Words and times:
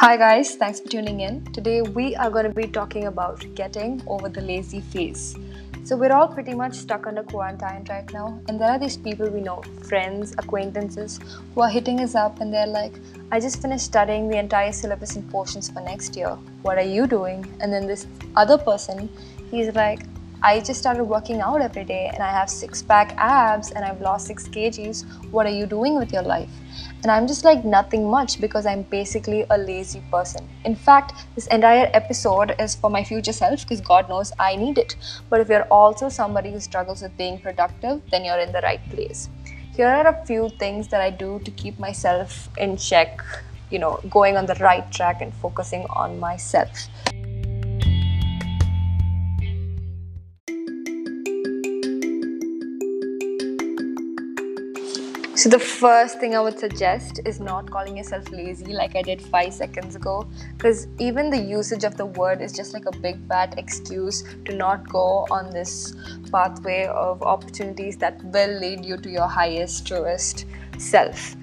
Hi, 0.00 0.16
guys, 0.16 0.56
thanks 0.56 0.80
for 0.80 0.88
tuning 0.88 1.20
in. 1.20 1.44
Today, 1.52 1.82
we 1.82 2.16
are 2.16 2.30
going 2.30 2.46
to 2.46 2.54
be 2.54 2.66
talking 2.66 3.04
about 3.04 3.44
getting 3.54 4.02
over 4.06 4.30
the 4.30 4.40
lazy 4.40 4.80
phase. 4.80 5.36
So, 5.84 5.94
we're 5.94 6.10
all 6.10 6.26
pretty 6.26 6.54
much 6.54 6.72
stuck 6.72 7.06
under 7.06 7.22
quarantine 7.22 7.84
right 7.86 8.10
now, 8.10 8.40
and 8.48 8.58
there 8.58 8.70
are 8.70 8.78
these 8.78 8.96
people 8.96 9.28
we 9.28 9.42
know, 9.42 9.60
friends, 9.82 10.34
acquaintances, 10.38 11.20
who 11.54 11.60
are 11.60 11.68
hitting 11.68 12.00
us 12.00 12.14
up 12.14 12.40
and 12.40 12.50
they're 12.50 12.66
like, 12.66 12.94
I 13.30 13.40
just 13.40 13.60
finished 13.60 13.84
studying 13.84 14.30
the 14.30 14.38
entire 14.38 14.72
syllabus 14.72 15.16
and 15.16 15.30
portions 15.30 15.68
for 15.68 15.82
next 15.82 16.16
year. 16.16 16.30
What 16.62 16.78
are 16.78 16.90
you 16.96 17.06
doing? 17.06 17.44
And 17.60 17.70
then 17.70 17.86
this 17.86 18.06
other 18.36 18.56
person, 18.56 19.10
he's 19.50 19.74
like, 19.74 20.00
I 20.42 20.60
just 20.60 20.80
started 20.80 21.04
working 21.04 21.42
out 21.42 21.60
every 21.60 21.84
day 21.84 22.10
and 22.14 22.22
I 22.22 22.30
have 22.30 22.48
six 22.48 22.80
pack 22.82 23.12
abs 23.18 23.72
and 23.72 23.84
I've 23.84 24.00
lost 24.00 24.26
six 24.26 24.48
kgs. 24.48 25.04
What 25.30 25.44
are 25.44 25.52
you 25.52 25.66
doing 25.66 25.98
with 25.98 26.14
your 26.14 26.22
life? 26.22 26.48
And 27.02 27.10
I'm 27.10 27.26
just 27.26 27.44
like 27.44 27.62
nothing 27.62 28.10
much 28.10 28.40
because 28.40 28.64
I'm 28.64 28.82
basically 28.84 29.44
a 29.50 29.58
lazy 29.58 30.02
person. 30.10 30.48
In 30.64 30.74
fact, 30.74 31.26
this 31.34 31.46
entire 31.48 31.90
episode 31.92 32.54
is 32.58 32.74
for 32.74 32.88
my 32.88 33.04
future 33.04 33.34
self 33.34 33.60
because 33.64 33.82
God 33.82 34.08
knows 34.08 34.32
I 34.38 34.56
need 34.56 34.78
it. 34.78 34.96
But 35.28 35.40
if 35.40 35.50
you're 35.50 35.68
also 35.70 36.08
somebody 36.08 36.50
who 36.52 36.60
struggles 36.60 37.02
with 37.02 37.14
being 37.18 37.38
productive, 37.38 38.00
then 38.10 38.24
you're 38.24 38.40
in 38.40 38.50
the 38.50 38.62
right 38.62 38.80
place. 38.88 39.28
Here 39.76 39.88
are 39.88 40.06
a 40.06 40.24
few 40.24 40.48
things 40.58 40.88
that 40.88 41.02
I 41.02 41.10
do 41.10 41.38
to 41.44 41.50
keep 41.50 41.78
myself 41.78 42.48
in 42.56 42.78
check, 42.78 43.20
you 43.70 43.78
know, 43.78 44.00
going 44.08 44.38
on 44.38 44.46
the 44.46 44.54
right 44.54 44.90
track 44.90 45.20
and 45.20 45.34
focusing 45.34 45.84
on 45.90 46.18
myself. 46.18 46.88
So, 55.40 55.48
the 55.48 55.58
first 55.58 56.20
thing 56.20 56.36
I 56.36 56.40
would 56.40 56.58
suggest 56.58 57.20
is 57.24 57.40
not 57.40 57.70
calling 57.70 57.96
yourself 57.96 58.30
lazy 58.30 58.74
like 58.74 58.94
I 58.94 59.00
did 59.00 59.22
five 59.22 59.54
seconds 59.54 59.96
ago, 59.96 60.28
because 60.54 60.86
even 60.98 61.30
the 61.30 61.38
usage 61.38 61.82
of 61.82 61.96
the 61.96 62.04
word 62.04 62.42
is 62.42 62.52
just 62.52 62.74
like 62.74 62.84
a 62.84 62.94
big 62.98 63.26
fat 63.26 63.58
excuse 63.58 64.22
to 64.44 64.54
not 64.54 64.86
go 64.86 65.26
on 65.30 65.48
this 65.48 65.94
pathway 66.30 66.84
of 66.88 67.22
opportunities 67.22 67.96
that 67.96 68.22
will 68.22 68.60
lead 68.60 68.84
you 68.84 68.98
to 68.98 69.08
your 69.08 69.26
highest, 69.26 69.86
truest 69.86 70.44
self. 70.76 71.34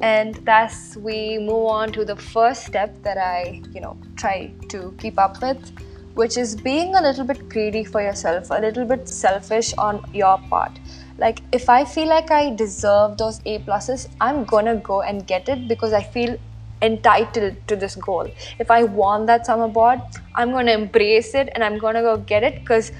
And 0.00 0.36
thus, 0.46 0.96
we 0.96 1.36
move 1.36 1.66
on 1.66 1.92
to 1.92 2.06
the 2.06 2.16
first 2.16 2.64
step 2.64 2.96
that 3.02 3.18
I, 3.18 3.60
you 3.74 3.82
know, 3.82 3.98
try 4.16 4.54
to 4.70 4.94
keep 4.96 5.18
up 5.18 5.42
with, 5.42 5.70
which 6.14 6.38
is 6.38 6.56
being 6.56 6.94
a 6.94 7.02
little 7.02 7.26
bit 7.26 7.46
greedy 7.50 7.84
for 7.84 8.00
yourself, 8.00 8.48
a 8.48 8.58
little 8.58 8.86
bit 8.86 9.06
selfish 9.06 9.74
on 9.76 10.02
your 10.14 10.38
part 10.48 10.78
like 11.18 11.42
if 11.52 11.68
i 11.68 11.84
feel 11.84 12.08
like 12.08 12.30
i 12.30 12.54
deserve 12.54 13.16
those 13.18 13.40
a 13.46 13.58
pluses 13.60 14.08
i'm 14.20 14.44
gonna 14.44 14.76
go 14.76 15.00
and 15.02 15.26
get 15.26 15.48
it 15.48 15.68
because 15.68 15.92
i 15.92 16.02
feel 16.02 16.36
entitled 16.82 17.56
to 17.66 17.76
this 17.76 17.94
goal. 17.96 18.28
If 18.58 18.70
i 18.70 18.82
want 18.82 19.26
that 19.28 19.46
summer 19.46 19.68
board 19.68 20.00
i'm 20.34 20.50
gonna 20.52 20.72
embrace 20.72 21.34
it 21.34 21.48
and 21.54 21.64
i'm 21.64 21.78
gonna 21.78 22.02
go 22.02 22.16
get 22.18 22.42
it 22.42 22.58
because 22.60 22.92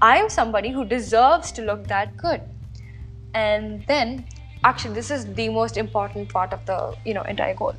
i'm 0.00 0.28
somebody 0.30 0.70
who 0.70 0.84
deserves 0.84 1.50
to 1.52 1.62
look 1.62 1.86
that 1.88 2.16
good. 2.16 2.42
And 3.34 3.84
then 3.88 4.26
actually 4.64 4.94
this 4.94 5.10
is 5.10 5.32
the 5.34 5.48
most 5.48 5.76
important 5.76 6.28
part 6.28 6.52
of 6.52 6.64
the 6.66 6.94
you 7.04 7.14
know 7.14 7.22
entire 7.22 7.54
goal. 7.54 7.74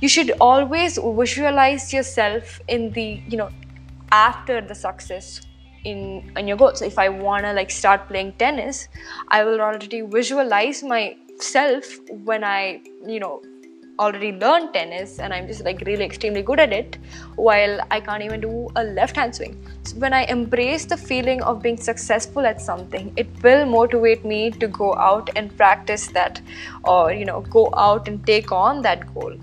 You 0.00 0.08
should 0.08 0.32
always 0.40 0.98
visualize 0.98 1.92
yourself 1.92 2.60
in 2.68 2.92
the 2.92 3.22
you 3.26 3.36
know 3.38 3.50
after 4.12 4.60
the 4.60 4.74
success 4.74 5.40
in 5.84 6.32
in 6.36 6.48
your 6.48 6.56
goal 6.56 6.74
so 6.74 6.84
if 6.84 6.98
i 6.98 7.08
want 7.08 7.44
to 7.44 7.52
like 7.52 7.70
start 7.70 8.06
playing 8.08 8.32
tennis 8.44 8.88
i 9.28 9.44
will 9.44 9.60
already 9.60 10.00
visualize 10.00 10.82
myself 10.82 11.98
when 12.30 12.44
i 12.44 12.80
you 13.06 13.20
know 13.20 13.42
already 13.98 14.32
learned 14.32 14.72
tennis 14.74 15.18
and 15.20 15.32
i'm 15.32 15.46
just 15.46 15.64
like 15.64 15.80
really 15.86 16.04
extremely 16.04 16.42
good 16.42 16.58
at 16.58 16.72
it 16.72 16.98
while 17.36 17.78
i 17.92 18.00
can't 18.00 18.22
even 18.22 18.40
do 18.40 18.68
a 18.76 18.82
left 18.82 19.14
hand 19.14 19.34
swing. 19.34 19.54
So 19.84 19.96
when 19.98 20.12
i 20.12 20.24
embrace 20.24 20.84
the 20.84 20.96
feeling 20.96 21.42
of 21.42 21.62
being 21.62 21.76
successful 21.76 22.44
at 22.44 22.60
something 22.60 23.12
it 23.16 23.28
will 23.42 23.64
motivate 23.66 24.24
me 24.24 24.50
to 24.50 24.66
go 24.66 24.94
out 24.96 25.30
and 25.36 25.56
practice 25.56 26.08
that 26.08 26.40
or 26.82 27.12
you 27.12 27.24
know 27.24 27.42
go 27.42 27.72
out 27.76 28.08
and 28.08 28.26
take 28.26 28.50
on 28.50 28.82
that 28.82 29.14
goal 29.14 29.36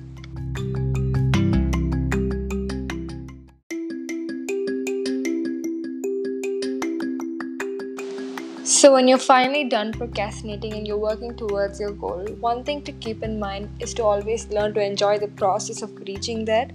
So, 8.64 8.94
when 8.94 9.08
you're 9.08 9.18
finally 9.18 9.64
done 9.64 9.92
procrastinating 9.92 10.74
and 10.74 10.88
you're 10.88 10.96
working 10.96 11.36
towards 11.36 11.80
your 11.80 11.94
goal, 11.94 12.24
one 12.40 12.64
thing 12.64 12.84
to 12.84 12.92
keep 12.92 13.24
in 13.24 13.40
mind 13.40 13.70
is 13.80 13.92
to 13.96 14.04
always 14.04 14.48
learn 14.50 14.76
to 14.76 14.86
enjoy 14.86 15.18
the 15.18 15.30
process 15.30 15.82
of 15.82 15.98
reaching 16.08 16.46
there. 16.46 16.68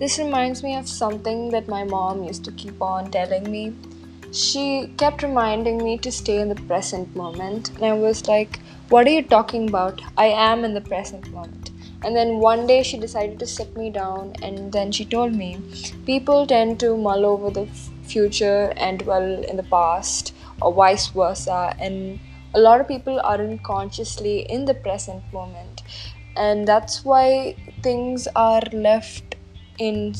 This 0.00 0.18
reminds 0.18 0.64
me 0.64 0.74
of 0.74 0.88
something 0.88 1.50
that 1.50 1.68
my 1.68 1.84
mom 1.84 2.24
used 2.24 2.44
to 2.46 2.52
keep 2.52 2.82
on 2.82 3.12
telling 3.12 3.48
me. 3.48 3.72
She 4.32 4.92
kept 4.96 5.22
reminding 5.22 5.78
me 5.78 5.96
to 5.98 6.10
stay 6.10 6.40
in 6.40 6.48
the 6.48 6.56
present 6.56 7.14
moment, 7.14 7.70
and 7.70 7.84
I 7.84 7.92
was 7.92 8.26
like, 8.26 8.58
What 8.88 9.06
are 9.06 9.10
you 9.10 9.22
talking 9.22 9.68
about? 9.68 10.02
I 10.18 10.26
am 10.26 10.64
in 10.64 10.74
the 10.74 10.80
present 10.80 11.30
moment. 11.30 11.70
And 12.04 12.16
then 12.16 12.38
one 12.38 12.66
day 12.66 12.82
she 12.82 12.98
decided 12.98 13.38
to 13.38 13.46
sit 13.46 13.76
me 13.76 13.90
down, 13.90 14.34
and 14.42 14.72
then 14.72 14.90
she 14.90 15.04
told 15.04 15.34
me, 15.34 15.60
People 16.04 16.48
tend 16.48 16.80
to 16.80 16.96
mull 16.96 17.24
over 17.24 17.48
the 17.48 17.66
future 18.02 18.72
and 18.76 18.98
dwell 18.98 19.44
in 19.44 19.56
the 19.56 19.62
past 19.62 20.34
or 20.60 20.72
vice 20.72 21.08
versa. 21.08 21.74
And 21.78 22.20
a 22.54 22.60
lot 22.60 22.80
of 22.80 22.88
people 22.88 23.20
aren't 23.22 23.62
consciously 23.62 24.40
in 24.50 24.64
the 24.64 24.74
present 24.74 25.22
moment. 25.32 25.82
And 26.36 26.66
that's 26.66 27.04
why 27.04 27.56
things 27.82 28.28
are 28.36 28.62
left 28.72 29.36
in 29.78 30.14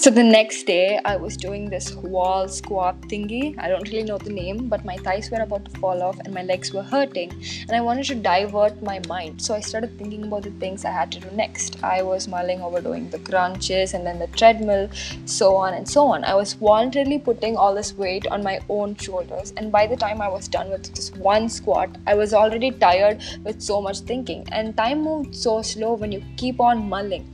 So 0.00 0.08
the 0.08 0.24
next 0.24 0.62
day, 0.62 0.98
I 1.04 1.16
was 1.16 1.36
doing 1.36 1.68
this 1.68 1.92
wall 1.94 2.48
squat 2.48 2.98
thingy. 3.02 3.54
I 3.58 3.68
don't 3.68 3.86
really 3.86 4.02
know 4.02 4.16
the 4.16 4.30
name, 4.30 4.66
but 4.66 4.82
my 4.82 4.96
thighs 4.96 5.30
were 5.30 5.42
about 5.42 5.66
to 5.66 5.78
fall 5.78 6.02
off 6.02 6.18
and 6.20 6.32
my 6.32 6.42
legs 6.42 6.72
were 6.72 6.82
hurting. 6.82 7.30
And 7.68 7.72
I 7.72 7.82
wanted 7.82 8.06
to 8.06 8.14
divert 8.14 8.82
my 8.82 9.02
mind. 9.08 9.42
So 9.42 9.54
I 9.54 9.60
started 9.60 9.98
thinking 9.98 10.24
about 10.24 10.44
the 10.44 10.52
things 10.52 10.86
I 10.86 10.90
had 10.90 11.12
to 11.12 11.20
do 11.20 11.30
next. 11.32 11.84
I 11.84 12.00
was 12.00 12.28
mulling 12.28 12.62
over 12.62 12.80
doing 12.80 13.10
the 13.10 13.18
crunches 13.18 13.92
and 13.92 14.06
then 14.06 14.18
the 14.18 14.28
treadmill, 14.28 14.88
so 15.26 15.54
on 15.54 15.74
and 15.74 15.86
so 15.86 16.06
on. 16.06 16.24
I 16.24 16.34
was 16.34 16.54
voluntarily 16.54 17.18
putting 17.18 17.58
all 17.58 17.74
this 17.74 17.92
weight 17.92 18.26
on 18.28 18.42
my 18.42 18.58
own 18.70 18.96
shoulders. 18.96 19.52
And 19.58 19.70
by 19.70 19.86
the 19.86 19.96
time 19.96 20.22
I 20.22 20.28
was 20.28 20.48
done 20.48 20.70
with 20.70 20.94
this 20.94 21.12
one 21.12 21.50
squat, 21.50 21.98
I 22.06 22.14
was 22.14 22.32
already 22.32 22.70
tired 22.70 23.22
with 23.44 23.60
so 23.60 23.82
much 23.82 23.98
thinking. 23.98 24.48
And 24.50 24.74
time 24.74 25.02
moved 25.02 25.36
so 25.36 25.60
slow 25.60 25.92
when 25.92 26.10
you 26.10 26.24
keep 26.38 26.58
on 26.58 26.88
mulling 26.88 27.26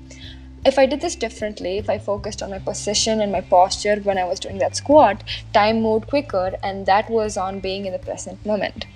if 0.66 0.80
I 0.80 0.86
did 0.86 1.00
this 1.00 1.14
differently, 1.14 1.78
if 1.78 1.88
I 1.88 1.96
focused 1.96 2.42
on 2.42 2.50
my 2.50 2.58
position 2.58 3.20
and 3.20 3.30
my 3.30 3.40
posture 3.40 3.96
when 4.02 4.18
I 4.18 4.24
was 4.24 4.40
doing 4.40 4.58
that 4.58 4.74
squat, 4.74 5.22
time 5.54 5.80
moved 5.80 6.08
quicker, 6.08 6.56
and 6.64 6.84
that 6.86 7.08
was 7.08 7.36
on 7.36 7.60
being 7.60 7.86
in 7.86 7.92
the 7.92 8.00
present 8.00 8.44
moment. 8.44 8.86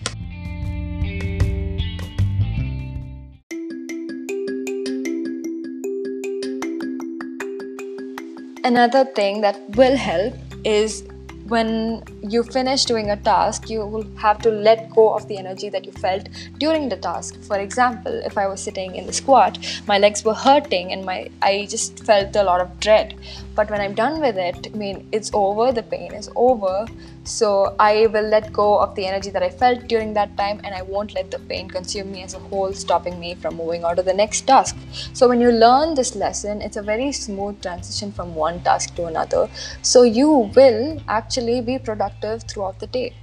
Another 8.64 9.04
thing 9.04 9.40
that 9.42 9.58
will 9.76 9.96
help 9.96 10.34
is 10.64 11.04
when 11.46 12.02
you 12.22 12.42
finish 12.42 12.84
doing 12.84 13.10
a 13.10 13.16
task, 13.16 13.70
you 13.70 13.84
will 13.84 14.06
have 14.16 14.38
to 14.42 14.50
let 14.50 14.90
go 14.90 15.14
of 15.14 15.26
the 15.28 15.38
energy 15.38 15.68
that 15.70 15.84
you 15.84 15.92
felt 15.92 16.28
during 16.58 16.88
the 16.88 16.96
task. 16.96 17.40
For 17.42 17.58
example, 17.58 18.12
if 18.24 18.36
I 18.36 18.46
was 18.46 18.62
sitting 18.62 18.94
in 18.94 19.06
the 19.06 19.12
squat, 19.12 19.58
my 19.86 19.98
legs 19.98 20.24
were 20.24 20.34
hurting 20.34 20.92
and 20.92 21.04
my 21.04 21.30
I 21.42 21.66
just 21.68 22.04
felt 22.04 22.36
a 22.36 22.42
lot 22.42 22.60
of 22.60 22.78
dread. 22.80 23.14
But 23.54 23.70
when 23.70 23.80
I'm 23.80 23.94
done 23.94 24.20
with 24.20 24.36
it, 24.36 24.68
I 24.72 24.76
mean, 24.76 25.08
it's 25.12 25.30
over, 25.34 25.72
the 25.72 25.82
pain 25.82 26.12
is 26.12 26.30
over. 26.36 26.86
So 27.24 27.74
I 27.78 28.06
will 28.06 28.28
let 28.28 28.52
go 28.52 28.78
of 28.78 28.94
the 28.94 29.06
energy 29.06 29.30
that 29.30 29.42
I 29.42 29.50
felt 29.50 29.86
during 29.86 30.14
that 30.14 30.36
time 30.36 30.60
and 30.64 30.74
I 30.74 30.82
won't 30.82 31.14
let 31.14 31.30
the 31.30 31.38
pain 31.38 31.68
consume 31.68 32.10
me 32.12 32.22
as 32.22 32.34
a 32.34 32.38
whole, 32.38 32.72
stopping 32.72 33.20
me 33.20 33.34
from 33.34 33.56
moving 33.56 33.84
on 33.84 33.96
to 33.96 34.02
the 34.02 34.14
next 34.14 34.42
task. 34.42 34.76
So 35.12 35.28
when 35.28 35.40
you 35.40 35.50
learn 35.52 35.94
this 35.94 36.14
lesson, 36.14 36.62
it's 36.62 36.76
a 36.76 36.82
very 36.82 37.12
smooth 37.12 37.60
transition 37.60 38.12
from 38.12 38.34
one 38.34 38.60
task 38.62 38.94
to 38.96 39.06
another. 39.06 39.48
So 39.82 40.02
you 40.02 40.50
will 40.56 41.02
actually 41.08 41.60
be 41.60 41.78
productive 41.78 42.09
throughout 42.20 42.78
the 42.78 42.86
day. 42.86 43.14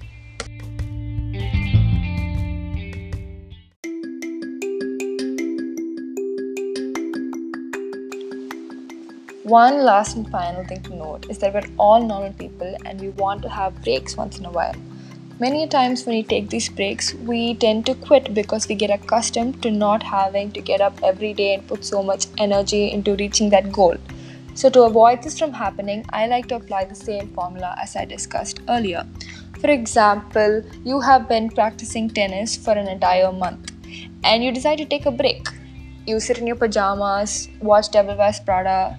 One 9.44 9.86
last 9.86 10.18
and 10.18 10.30
final 10.30 10.66
thing 10.66 10.84
to 10.84 10.94
note 10.94 11.30
is 11.30 11.38
that 11.40 11.54
we're 11.54 11.62
all 11.78 12.02
normal 12.02 12.34
people 12.34 12.76
and 12.86 13.00
we 13.00 13.10
want 13.10 13.42
to 13.44 13.50
have 13.50 13.82
breaks 13.82 14.18
once 14.18 14.40
in 14.40 14.46
a 14.46 14.52
while. 14.52 14.76
Many 15.40 15.68
times, 15.68 16.06
when 16.06 16.16
we 16.16 16.24
take 16.24 16.50
these 16.50 16.68
breaks, 16.68 17.14
we 17.14 17.54
tend 17.54 17.86
to 17.86 17.96
quit 17.96 18.34
because 18.34 18.68
we 18.68 18.76
get 18.76 18.90
accustomed 18.90 19.62
to 19.64 19.72
not 19.72 20.04
having 20.04 20.52
to 20.52 20.60
get 20.62 20.82
up 20.82 21.00
every 21.04 21.34
day 21.34 21.54
and 21.54 21.66
put 21.66 21.86
so 21.86 22.04
much 22.04 22.26
energy 22.40 22.92
into 22.92 23.16
reaching 23.16 23.50
that 23.52 23.72
goal. 23.72 23.96
So, 24.58 24.72
to 24.72 24.86
avoid 24.86 25.22
this 25.22 25.38
from 25.38 25.54
happening, 25.54 26.04
I 26.10 26.26
like 26.26 26.48
to 26.48 26.56
apply 26.56 26.86
the 26.86 26.96
same 26.96 27.28
formula 27.36 27.76
as 27.80 27.96
I 27.96 28.06
discussed 28.06 28.60
earlier. 28.68 29.06
For 29.62 29.70
example, 29.70 30.64
you 30.84 31.00
have 31.00 31.30
been 31.30 31.52
practicing 31.52 32.10
tennis 32.10 32.58
for 32.58 32.72
an 32.72 32.88
entire 32.88 33.32
month 33.32 33.72
and 34.24 34.44
you 34.44 34.52
decide 34.52 34.80
to 34.80 34.86
take 34.86 35.06
a 35.06 35.12
break. 35.12 35.48
You 36.08 36.20
sit 36.20 36.40
in 36.40 36.48
your 36.48 36.56
pajamas, 36.56 37.50
watch 37.62 37.92
Devil 37.92 38.18
Wears 38.18 38.40
Prada 38.40 38.98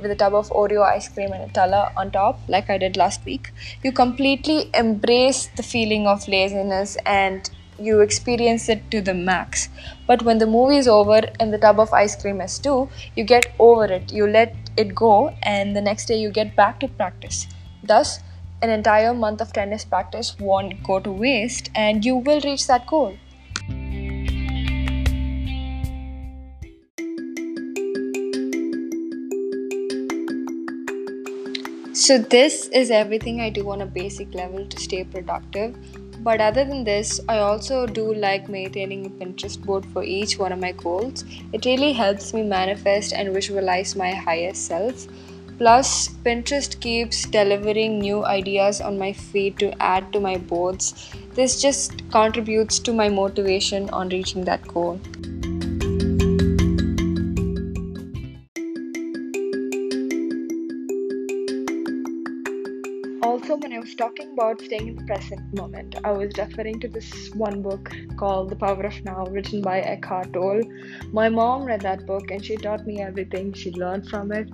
with 0.00 0.12
a 0.12 0.14
tub 0.14 0.36
of 0.36 0.48
Oreo 0.50 0.82
ice 0.82 1.08
cream 1.08 1.32
and 1.32 1.52
Nutella 1.52 1.92
on 1.96 2.12
top, 2.12 2.38
like 2.46 2.70
I 2.70 2.78
did 2.78 2.96
last 2.96 3.24
week. 3.24 3.50
You 3.82 3.90
completely 3.90 4.70
embrace 4.72 5.48
the 5.56 5.64
feeling 5.64 6.06
of 6.06 6.28
laziness 6.28 6.96
and 7.06 7.50
you 7.78 8.00
experience 8.00 8.68
it 8.68 8.90
to 8.90 9.00
the 9.00 9.14
max. 9.14 9.68
But 10.06 10.22
when 10.22 10.38
the 10.38 10.46
movie 10.46 10.76
is 10.76 10.88
over 10.88 11.20
and 11.40 11.52
the 11.52 11.58
tub 11.58 11.80
of 11.80 11.92
ice 11.92 12.20
cream 12.20 12.40
is 12.40 12.58
too, 12.58 12.88
you 13.16 13.24
get 13.24 13.52
over 13.58 13.84
it, 13.84 14.12
you 14.12 14.26
let 14.26 14.54
it 14.76 14.94
go, 14.94 15.30
and 15.42 15.74
the 15.76 15.80
next 15.80 16.06
day 16.06 16.18
you 16.18 16.30
get 16.30 16.54
back 16.56 16.80
to 16.80 16.88
practice. 16.88 17.46
Thus, 17.82 18.20
an 18.62 18.70
entire 18.70 19.12
month 19.12 19.40
of 19.40 19.52
tennis 19.52 19.84
practice 19.84 20.36
won't 20.38 20.82
go 20.84 21.00
to 21.00 21.10
waste, 21.10 21.70
and 21.74 22.04
you 22.04 22.16
will 22.16 22.40
reach 22.40 22.66
that 22.68 22.86
goal. 22.86 23.16
So, 31.94 32.18
this 32.18 32.68
is 32.68 32.90
everything 32.90 33.40
I 33.40 33.50
do 33.50 33.70
on 33.70 33.82
a 33.82 33.86
basic 33.86 34.32
level 34.34 34.66
to 34.66 34.80
stay 34.80 35.04
productive. 35.04 35.76
But 36.24 36.40
other 36.40 36.64
than 36.64 36.84
this, 36.84 37.20
I 37.28 37.38
also 37.38 37.84
do 37.84 38.14
like 38.14 38.48
maintaining 38.48 39.06
a 39.06 39.10
Pinterest 39.10 39.60
board 39.60 39.84
for 39.86 40.04
each 40.04 40.38
one 40.38 40.52
of 40.52 40.60
my 40.60 40.70
goals. 40.72 41.24
It 41.52 41.64
really 41.64 41.92
helps 41.92 42.32
me 42.32 42.42
manifest 42.44 43.12
and 43.12 43.34
visualize 43.34 43.96
my 43.96 44.12
higher 44.14 44.54
self. 44.54 45.06
Plus, 45.58 46.08
Pinterest 46.24 46.78
keeps 46.80 47.26
delivering 47.26 47.98
new 47.98 48.24
ideas 48.24 48.80
on 48.80 48.98
my 48.98 49.12
feed 49.12 49.58
to 49.58 49.82
add 49.82 50.12
to 50.12 50.20
my 50.20 50.36
boards. 50.36 51.10
This 51.34 51.60
just 51.60 52.08
contributes 52.12 52.78
to 52.78 52.92
my 52.92 53.08
motivation 53.08 53.90
on 53.90 54.08
reaching 54.08 54.44
that 54.44 54.66
goal. 54.68 55.00
Talking 64.22 64.34
about 64.34 64.60
staying 64.60 64.88
in 64.88 64.96
the 64.96 65.04
present 65.04 65.40
moment, 65.54 65.96
I 66.04 66.12
was 66.12 66.32
referring 66.38 66.78
to 66.80 66.88
this 66.88 67.30
one 67.34 67.60
book 67.60 67.92
called 68.16 68.50
The 68.50 68.56
Power 68.56 68.84
of 68.84 69.04
Now, 69.04 69.26
written 69.26 69.62
by 69.62 69.80
Eckhart 69.80 70.32
Tolle. 70.32 70.62
My 71.12 71.28
mom 71.28 71.64
read 71.64 71.80
that 71.80 72.06
book 72.06 72.30
and 72.30 72.44
she 72.44 72.56
taught 72.56 72.86
me 72.86 73.00
everything 73.00 73.52
she 73.52 73.72
learned 73.72 74.08
from 74.08 74.30
it, 74.32 74.48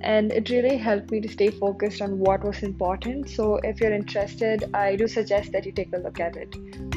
and 0.00 0.32
it 0.32 0.50
really 0.50 0.76
helped 0.76 1.12
me 1.12 1.20
to 1.20 1.28
stay 1.28 1.50
focused 1.50 2.02
on 2.02 2.18
what 2.18 2.42
was 2.42 2.62
important. 2.62 3.30
So, 3.30 3.60
if 3.62 3.80
you're 3.80 3.94
interested, 3.94 4.64
I 4.74 4.96
do 4.96 5.06
suggest 5.06 5.52
that 5.52 5.66
you 5.66 5.72
take 5.72 5.92
a 5.92 5.98
look 5.98 6.18
at 6.18 6.36
it. 6.36 6.91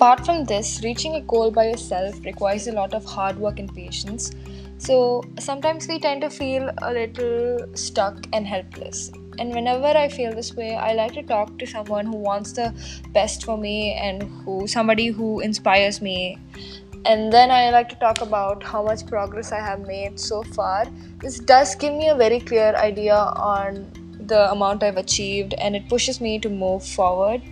Apart 0.00 0.24
from 0.24 0.46
this, 0.46 0.80
reaching 0.82 1.16
a 1.16 1.20
goal 1.20 1.50
by 1.50 1.68
yourself 1.68 2.24
requires 2.24 2.66
a 2.68 2.72
lot 2.72 2.94
of 2.94 3.04
hard 3.04 3.36
work 3.38 3.58
and 3.58 3.70
patience. 3.74 4.30
So 4.78 5.22
sometimes 5.38 5.86
we 5.88 5.98
tend 5.98 6.22
to 6.22 6.30
feel 6.30 6.70
a 6.80 6.90
little 6.90 7.66
stuck 7.74 8.26
and 8.32 8.46
helpless. 8.46 9.12
And 9.38 9.52
whenever 9.52 9.84
I 9.84 10.08
feel 10.08 10.34
this 10.34 10.56
way, 10.56 10.74
I 10.74 10.94
like 10.94 11.12
to 11.12 11.22
talk 11.22 11.58
to 11.58 11.66
someone 11.66 12.06
who 12.06 12.16
wants 12.16 12.52
the 12.52 12.72
best 13.12 13.44
for 13.44 13.58
me 13.58 13.92
and 13.92 14.22
who 14.22 14.66
somebody 14.66 15.08
who 15.08 15.40
inspires 15.40 16.00
me. 16.00 16.38
And 17.04 17.30
then 17.30 17.50
I 17.50 17.68
like 17.68 17.90
to 17.90 17.96
talk 17.96 18.22
about 18.22 18.62
how 18.62 18.82
much 18.82 19.04
progress 19.06 19.52
I 19.52 19.60
have 19.60 19.86
made 19.86 20.18
so 20.18 20.42
far. 20.42 20.86
This 21.18 21.40
does 21.40 21.74
give 21.74 21.92
me 21.92 22.08
a 22.08 22.14
very 22.14 22.40
clear 22.40 22.74
idea 22.74 23.16
on 23.16 23.92
the 24.30 24.50
amount 24.50 24.82
I've 24.82 24.96
achieved 24.96 25.54
and 25.58 25.76
it 25.76 25.88
pushes 25.88 26.20
me 26.20 26.38
to 26.40 26.48
move 26.50 26.84
forward. 26.86 27.42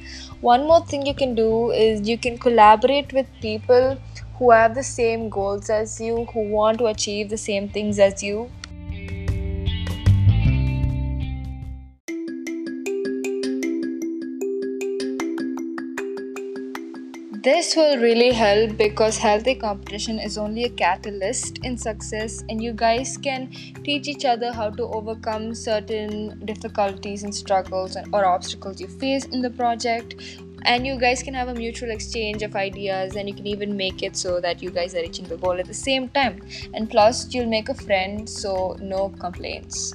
One 0.40 0.66
more 0.66 0.80
thing 0.86 1.06
you 1.06 1.14
can 1.14 1.34
do 1.34 1.70
is 1.72 2.08
you 2.08 2.18
can 2.18 2.38
collaborate 2.38 3.12
with 3.12 3.28
people 3.40 3.98
who 4.38 4.50
have 4.52 4.74
the 4.74 4.84
same 4.84 5.28
goals 5.28 5.70
as 5.70 6.00
you, 6.00 6.26
who 6.32 6.48
want 6.48 6.78
to 6.78 6.86
achieve 6.86 7.28
the 7.30 7.38
same 7.38 7.68
things 7.70 7.98
as 7.98 8.22
you. 8.22 8.50
This 17.48 17.74
will 17.76 17.96
really 17.96 18.30
help 18.30 18.76
because 18.76 19.16
healthy 19.16 19.54
competition 19.54 20.18
is 20.18 20.36
only 20.36 20.64
a 20.64 20.68
catalyst 20.68 21.60
in 21.64 21.78
success, 21.78 22.44
and 22.50 22.62
you 22.62 22.74
guys 22.74 23.16
can 23.16 23.48
teach 23.84 24.06
each 24.06 24.26
other 24.26 24.52
how 24.52 24.68
to 24.68 24.82
overcome 24.82 25.54
certain 25.54 26.42
difficulties 26.44 27.22
and 27.22 27.34
struggles 27.34 27.96
or 28.12 28.26
obstacles 28.26 28.82
you 28.82 28.86
face 28.86 29.24
in 29.24 29.40
the 29.40 29.48
project. 29.48 30.14
And 30.66 30.86
you 30.86 31.00
guys 31.00 31.22
can 31.22 31.32
have 31.32 31.48
a 31.48 31.54
mutual 31.54 31.90
exchange 31.90 32.42
of 32.42 32.54
ideas, 32.54 33.16
and 33.16 33.26
you 33.26 33.34
can 33.34 33.46
even 33.46 33.74
make 33.74 34.02
it 34.02 34.14
so 34.14 34.40
that 34.42 34.62
you 34.62 34.70
guys 34.70 34.94
are 34.94 35.00
reaching 35.00 35.26
the 35.26 35.38
goal 35.38 35.58
at 35.58 35.68
the 35.68 35.80
same 35.82 36.10
time. 36.10 36.42
And 36.74 36.90
plus, 36.90 37.32
you'll 37.32 37.46
make 37.46 37.70
a 37.70 37.74
friend, 37.74 38.28
so 38.28 38.76
no 38.78 39.08
complaints. 39.08 39.94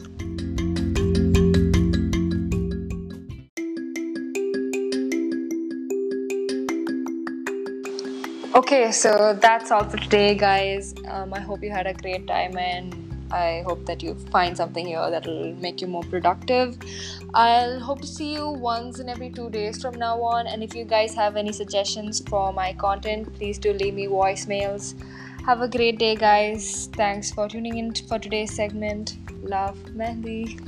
Okay, 8.55 8.91
so 8.91 9.35
that's 9.41 9.71
all 9.71 9.83
for 9.83 9.97
today, 9.97 10.35
guys. 10.35 10.93
Um, 11.07 11.33
I 11.33 11.39
hope 11.39 11.63
you 11.63 11.71
had 11.71 11.87
a 11.87 11.93
great 11.95 12.27
time 12.27 12.55
and 12.55 12.93
I 13.31 13.63
hope 13.65 13.83
that 13.87 14.03
you 14.03 14.13
find 14.31 14.55
something 14.55 14.85
here 14.85 15.09
that 15.09 15.25
will 15.25 15.55
make 15.55 15.81
you 15.81 15.87
more 15.87 16.03
productive. 16.03 16.77
I'll 17.33 17.79
hope 17.79 18.01
to 18.01 18.05
see 18.05 18.31
you 18.31 18.49
once 18.49 18.99
in 18.99 19.09
every 19.09 19.31
two 19.31 19.49
days 19.49 19.81
from 19.81 19.95
now 19.95 20.21
on. 20.21 20.45
And 20.45 20.61
if 20.61 20.75
you 20.75 20.85
guys 20.85 21.15
have 21.15 21.35
any 21.35 21.51
suggestions 21.51 22.19
for 22.19 22.53
my 22.53 22.73
content, 22.73 23.33
please 23.33 23.57
do 23.57 23.73
leave 23.73 23.95
me 23.95 24.05
voicemails. 24.05 24.93
Have 25.47 25.61
a 25.61 25.67
great 25.67 25.97
day, 25.97 26.15
guys. 26.15 26.89
Thanks 26.93 27.31
for 27.31 27.49
tuning 27.49 27.79
in 27.79 27.95
for 28.07 28.19
today's 28.19 28.53
segment. 28.53 29.17
Love, 29.41 29.79
Mandy. 29.95 30.59